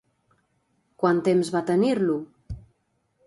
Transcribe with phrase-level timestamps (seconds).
[1.03, 2.17] Quant temps va tenir-lo?